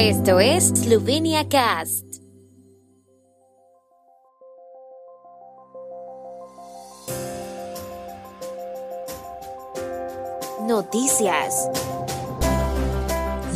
[0.00, 2.04] Esto es Slovenia Cast.
[10.68, 11.68] Noticias.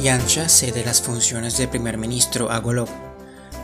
[0.03, 2.89] Yancha cede las funciones de primer ministro a Golob.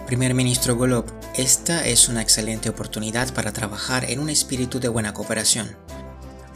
[0.07, 5.13] Primer ministro Golob, esta es una excelente oportunidad para trabajar en un espíritu de buena
[5.13, 5.77] cooperación.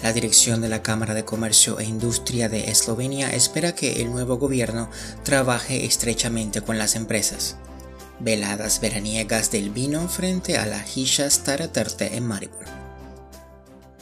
[0.02, 4.36] La dirección de la Cámara de Comercio e Industria de Eslovenia espera que el nuevo
[4.36, 4.90] gobierno
[5.22, 7.56] trabaje estrechamente con las empresas.
[8.18, 12.64] Veladas veraniegas del vino frente a la Hisha Staraterte en Maribor.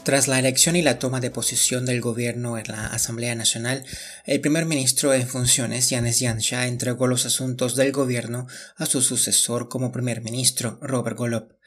[0.03, 3.85] Tras la elección y la toma de posición del gobierno en la Asamblea Nacional,
[4.25, 8.47] el primer ministro en funciones, Yanis Yansha, entregó los asuntos del gobierno
[8.77, 11.60] a su sucesor como primer ministro, Robert Golob.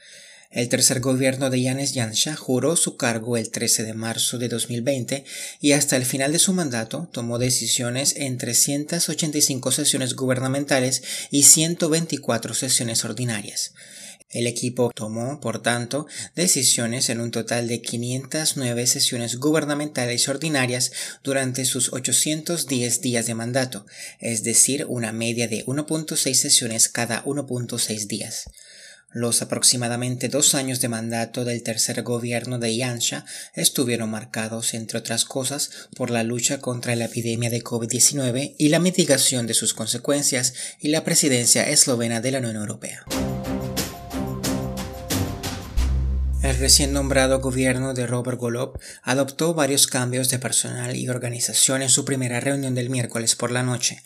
[0.54, 5.24] El tercer gobierno de Yanis Yansha juró su cargo el 13 de marzo de 2020
[5.60, 12.54] y hasta el final de su mandato tomó decisiones en 385 sesiones gubernamentales y 124
[12.54, 13.74] sesiones ordinarias.
[14.30, 20.92] El equipo tomó, por tanto, decisiones en un total de 509 sesiones gubernamentales ordinarias
[21.24, 23.86] durante sus 810 días de mandato,
[24.20, 28.44] es decir, una media de 1.6 sesiones cada 1.6 días.
[29.14, 35.24] Los aproximadamente dos años de mandato del tercer gobierno de Yansha estuvieron marcados, entre otras
[35.24, 40.54] cosas, por la lucha contra la epidemia de COVID-19 y la mitigación de sus consecuencias
[40.80, 43.04] y la presidencia eslovena de la Unión Europea.
[46.54, 51.88] El recién nombrado gobierno de Robert Golob adoptó varios cambios de personal y organización en
[51.88, 54.04] su primera reunión del miércoles por la noche.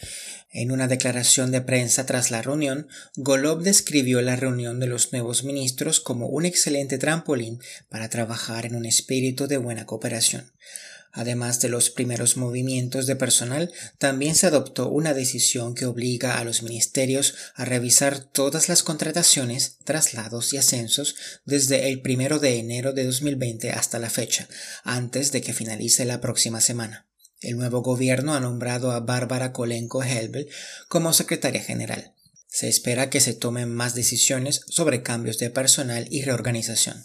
[0.50, 5.44] En una declaración de prensa tras la reunión, Golob describió la reunión de los nuevos
[5.44, 10.50] ministros como un excelente trampolín para trabajar en un espíritu de buena cooperación.
[11.12, 16.44] Además de los primeros movimientos de personal, también se adoptó una decisión que obliga a
[16.44, 22.92] los ministerios a revisar todas las contrataciones, traslados y ascensos desde el primero de enero
[22.92, 24.48] de 2020 hasta la fecha,
[24.84, 27.06] antes de que finalice la próxima semana.
[27.40, 30.48] El nuevo gobierno ha nombrado a Bárbara Kolenko Helbel
[30.88, 32.14] como secretaria general.
[32.48, 37.02] Se espera que se tomen más decisiones sobre cambios de personal y reorganización.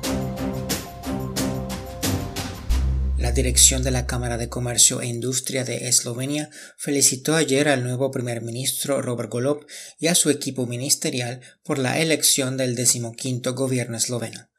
[3.24, 8.12] La dirección de la Cámara de Comercio e Industria de Eslovenia felicitó ayer al nuevo
[8.12, 9.66] primer ministro Robert Golob
[9.98, 14.50] y a su equipo ministerial por la elección del decimoquinto gobierno esloveno.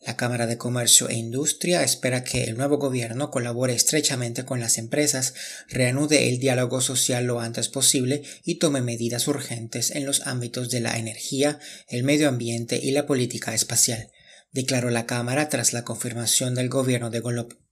[0.00, 4.78] La Cámara de Comercio e Industria espera que el nuevo gobierno colabore estrechamente con las
[4.78, 5.34] empresas,
[5.68, 10.80] reanude el diálogo social lo antes posible y tome medidas urgentes en los ámbitos de
[10.80, 14.10] la energía, el medio ambiente y la política espacial,
[14.50, 17.67] declaró la Cámara tras la confirmación del gobierno de Golob.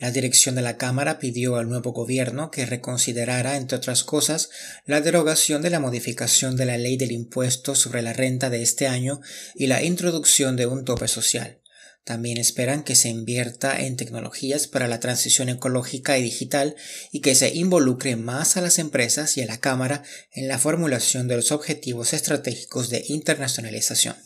[0.00, 4.48] La dirección de la Cámara pidió al nuevo gobierno que reconsiderara, entre otras cosas,
[4.86, 8.86] la derogación de la modificación de la ley del impuesto sobre la renta de este
[8.86, 9.20] año
[9.54, 11.60] y la introducción de un tope social.
[12.04, 16.76] También esperan que se invierta en tecnologías para la transición ecológica y digital
[17.12, 21.28] y que se involucre más a las empresas y a la Cámara en la formulación
[21.28, 24.16] de los objetivos estratégicos de internacionalización.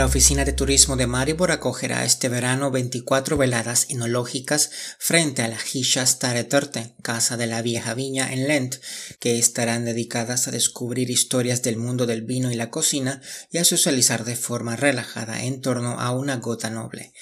[0.00, 5.58] La Oficina de Turismo de Maribor acogerá este verano 24 veladas enológicas frente a la
[5.74, 8.76] Hisha Staretorte, Casa de la Vieja Viña en Lent,
[9.18, 13.20] que estarán dedicadas a descubrir historias del mundo del vino y la cocina
[13.52, 17.12] y a socializar de forma relajada en torno a una gota noble.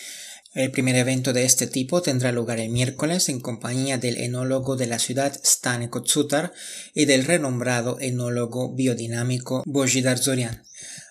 [0.54, 4.86] El primer evento de este tipo tendrá lugar el miércoles en compañía del enólogo de
[4.86, 6.52] la ciudad Stane Kotsutar
[6.94, 10.62] y del renombrado enólogo biodinámico Bojidar Zorian.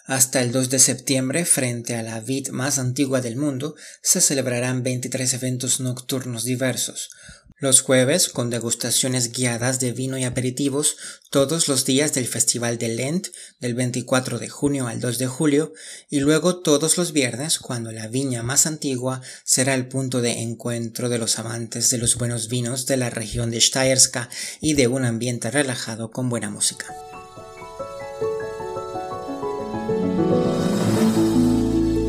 [0.08, 4.82] Hasta el 2 de septiembre, frente a la vid más antigua del mundo, se celebrarán
[4.82, 7.10] 23 eventos nocturnos diversos.
[7.58, 10.96] Los jueves, con degustaciones guiadas de vino y aperitivos,
[11.30, 13.28] todos los días del Festival de Lent,
[13.60, 15.74] del 24 de junio al 2 de julio,
[16.10, 21.10] y luego todos los viernes, cuando la viña más antigua será el punto de encuentro
[21.10, 24.30] de los amantes de los buenos vinos de la región de Steyerska
[24.62, 26.96] y de un ambiente relajado con buena música.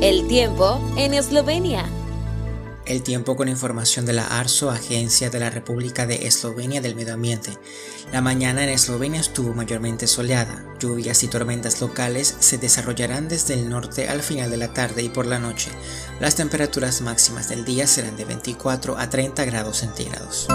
[0.09, 1.85] El tiempo en Eslovenia.
[2.87, 7.13] El tiempo con información de la ARSO, Agencia de la República de Eslovenia del Medio
[7.13, 7.51] Ambiente.
[8.11, 10.65] La mañana en Eslovenia estuvo mayormente soleada.
[10.81, 15.11] Lluvias y tormentas locales se desarrollarán desde el norte al final de la tarde y
[15.11, 15.71] por la noche.
[16.21, 20.49] Las temperaturas máximas del día serán de 24 a 30 grados centígrados.